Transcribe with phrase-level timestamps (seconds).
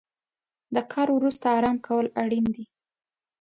[0.75, 2.65] د کار وروسته ارام کول اړین دي.